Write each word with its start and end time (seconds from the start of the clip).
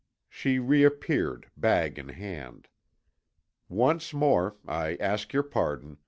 She 0.31 0.57
reappeared, 0.57 1.51
bag 1.55 1.99
in 1.99 2.09
hand. 2.09 2.69
"Once 3.69 4.15
more 4.15 4.55
I 4.65 4.95
ask 4.95 5.31
your 5.31 5.43
pardon.... 5.43 5.99